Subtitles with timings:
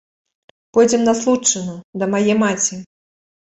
[0.73, 2.83] -Пойдзем на Случчыну, да мае мацi.